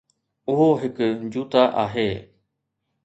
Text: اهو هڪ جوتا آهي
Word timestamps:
اهو 0.51 0.69
هڪ 0.83 0.97
جوتا 1.35 1.63
آهي 1.85 2.09